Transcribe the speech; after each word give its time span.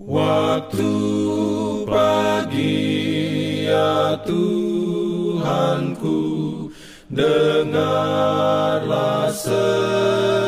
Waktu 0.00 0.96
pagi 1.84 2.88
ya 3.68 4.16
Tuhanku 4.24 6.16
Dengarlah 7.12 8.08
seruku 9.28 10.39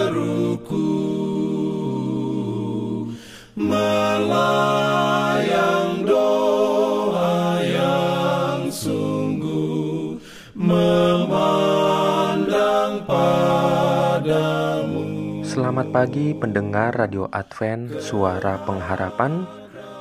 Selamat 15.52 15.92
pagi 15.92 16.32
pendengar 16.32 16.96
Radio 16.96 17.28
Advent 17.28 18.00
Suara 18.00 18.56
Pengharapan. 18.64 19.44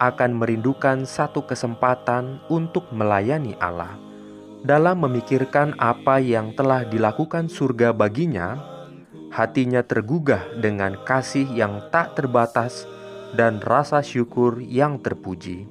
akan 0.00 0.40
merindukan 0.40 1.04
satu 1.04 1.44
kesempatan 1.44 2.40
untuk 2.48 2.88
melayani 2.88 3.52
Allah. 3.60 4.00
Dalam 4.64 5.04
memikirkan 5.04 5.76
apa 5.76 6.24
yang 6.24 6.56
telah 6.56 6.88
dilakukan 6.88 7.52
surga 7.52 7.92
baginya, 7.92 8.56
hatinya 9.28 9.84
tergugah 9.84 10.40
dengan 10.56 10.96
kasih 11.04 11.52
yang 11.52 11.84
tak 11.92 12.16
terbatas 12.16 12.88
dan 13.36 13.60
rasa 13.60 14.00
syukur 14.00 14.56
yang 14.64 14.96
terpuji. 15.04 15.68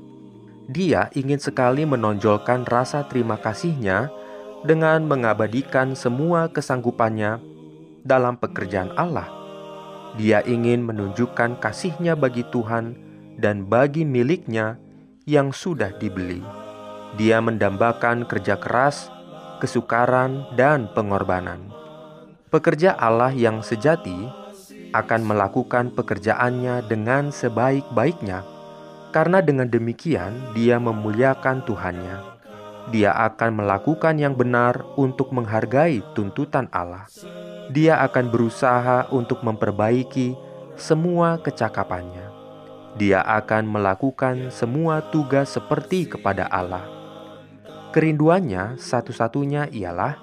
Dia 0.70 1.10
ingin 1.18 1.42
sekali 1.42 1.90
menonjolkan 1.90 2.70
rasa 2.70 3.10
terima 3.10 3.42
kasihnya 3.42 4.14
dengan 4.62 5.10
mengabadikan 5.10 5.98
semua 5.98 6.54
kesanggupannya 6.54 7.53
dalam 8.04 8.36
pekerjaan 8.38 8.92
Allah. 9.00 9.28
Dia 10.20 10.46
ingin 10.46 10.86
menunjukkan 10.86 11.58
kasihnya 11.58 12.14
bagi 12.14 12.46
Tuhan 12.54 12.94
dan 13.42 13.66
bagi 13.66 14.06
miliknya 14.06 14.78
yang 15.26 15.50
sudah 15.50 15.96
dibeli. 15.98 16.44
Dia 17.18 17.42
mendambakan 17.42 18.30
kerja 18.30 18.60
keras, 18.60 19.10
kesukaran, 19.58 20.46
dan 20.54 20.92
pengorbanan. 20.94 21.72
Pekerja 22.54 22.94
Allah 22.94 23.34
yang 23.34 23.66
sejati 23.66 24.30
akan 24.94 25.22
melakukan 25.26 25.90
pekerjaannya 25.98 26.86
dengan 26.86 27.34
sebaik-baiknya, 27.34 28.46
karena 29.10 29.42
dengan 29.42 29.66
demikian 29.66 30.54
dia 30.54 30.78
memuliakan 30.78 31.66
Tuhannya. 31.66 32.33
Dia 32.92 33.16
akan 33.16 33.64
melakukan 33.64 34.20
yang 34.20 34.36
benar 34.36 34.84
untuk 35.00 35.32
menghargai 35.32 36.04
tuntutan 36.12 36.68
Allah 36.74 37.08
dia 37.72 38.04
akan 38.04 38.28
berusaha 38.28 39.08
untuk 39.14 39.40
memperbaiki 39.46 40.36
semua 40.76 41.40
kecakapannya. 41.40 42.28
Dia 43.00 43.24
akan 43.24 43.66
melakukan 43.66 44.52
semua 44.52 45.00
tugas 45.10 45.56
seperti 45.56 46.12
kepada 46.12 46.46
Allah. 46.52 46.84
Kerinduannya 47.96 48.78
satu-satunya 48.78 49.72
ialah 49.72 50.18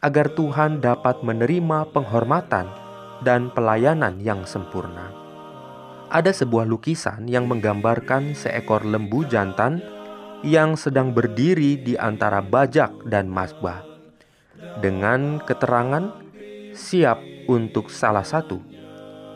agar 0.00 0.32
Tuhan 0.32 0.80
dapat 0.82 1.22
menerima 1.22 1.90
penghormatan 1.94 2.66
dan 3.22 3.50
pelayanan 3.52 4.18
yang 4.18 4.42
sempurna. 4.42 5.12
Ada 6.10 6.30
sebuah 6.30 6.66
lukisan 6.66 7.26
yang 7.26 7.50
menggambarkan 7.50 8.34
seekor 8.34 8.86
lembu 8.86 9.26
jantan 9.26 9.82
yang 10.42 10.74
sedang 10.74 11.14
berdiri 11.14 11.78
di 11.78 11.94
antara 11.94 12.42
bajak 12.42 13.06
dan 13.06 13.30
masbah. 13.30 13.84
Dengan 14.80 15.38
keterangan 15.44 16.10
siap 16.74 17.20
untuk 17.46 17.92
salah 17.92 18.24
satu, 18.26 18.58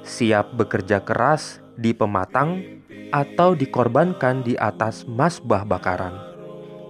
siap 0.03 0.57
bekerja 0.57 1.05
keras 1.05 1.61
di 1.79 1.95
pematang 1.95 2.83
atau 3.15 3.55
dikorbankan 3.55 4.43
di 4.43 4.59
atas 4.59 5.07
masbah 5.07 5.63
bakaran. 5.63 6.17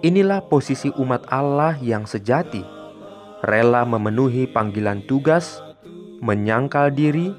Inilah 0.01 0.47
posisi 0.47 0.95
umat 0.95 1.27
Allah 1.27 1.75
yang 1.83 2.07
sejati, 2.07 2.63
rela 3.43 3.83
memenuhi 3.83 4.47
panggilan 4.47 5.03
tugas, 5.11 5.59
menyangkal 6.23 6.95
diri, 6.95 7.35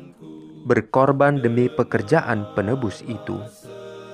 berkorban 0.68 1.40
demi 1.40 1.72
pekerjaan 1.72 2.52
penebus 2.56 3.00
itu. 3.08 3.40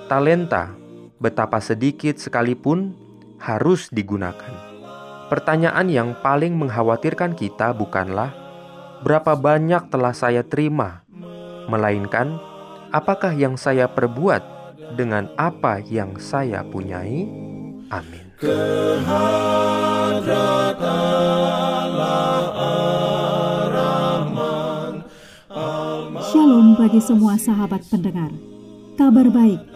Talenta, 0.06 0.70
betapa 1.16 1.60
sedikit 1.64 2.20
sekalipun, 2.20 2.92
harus 3.40 3.88
digunakan. 3.92 4.52
Pertanyaan 5.26 5.90
yang 5.90 6.08
paling 6.22 6.54
mengkhawatirkan 6.54 7.34
kita 7.34 7.74
bukanlah 7.74 8.30
berapa 9.02 9.34
banyak 9.34 9.90
telah 9.90 10.14
saya 10.14 10.46
terima, 10.46 11.02
melainkan 11.66 12.38
apakah 12.94 13.34
yang 13.34 13.58
saya 13.58 13.90
perbuat 13.90 14.42
dengan 14.94 15.26
apa 15.34 15.82
yang 15.82 16.14
saya 16.22 16.62
punyai. 16.62 17.26
Amin. 17.90 18.24
Shalom 26.26 26.78
bagi 26.78 27.00
semua 27.02 27.34
sahabat 27.40 27.82
pendengar. 27.90 28.30
Kabar 28.96 29.28
baik 29.28 29.75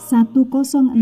1061 0.00 0.96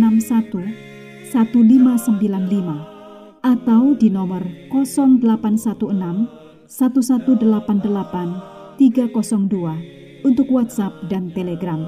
1595 1.31 3.47
atau 3.47 3.95
di 3.95 4.11
nomor 4.11 4.43
0816 4.75 6.27
1188 6.67 8.77
302 8.77 10.27
untuk 10.27 10.51
WhatsApp 10.51 11.07
dan 11.07 11.31
Telegram. 11.31 11.79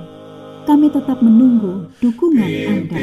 Kami 0.64 0.88
tetap 0.92 1.18
menunggu 1.24 1.88
dukungan 1.98 2.50
Anda. 2.68 2.98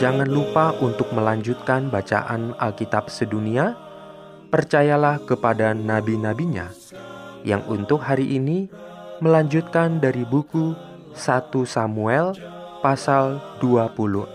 Jangan 0.00 0.32
lupa 0.32 0.72
untuk 0.80 1.12
melanjutkan 1.12 1.92
bacaan 1.92 2.56
Alkitab 2.56 3.12
sedunia 3.12 3.76
Percayalah 4.50 5.22
kepada 5.30 5.70
nabi-nabinya 5.70 6.74
yang 7.46 7.62
untuk 7.70 8.02
hari 8.02 8.34
ini 8.34 8.66
melanjutkan 9.22 10.02
dari 10.02 10.26
buku 10.26 10.74
1 11.14 11.54
Samuel 11.62 12.34
pasal 12.82 13.38
26. 13.62 14.34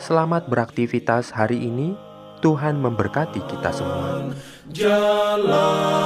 Selamat 0.00 0.48
beraktivitas 0.48 1.36
hari 1.36 1.68
ini. 1.68 1.92
Tuhan 2.40 2.80
memberkati 2.80 3.44
kita 3.44 3.68
semua. 3.68 4.32
Jalan 4.72 5.99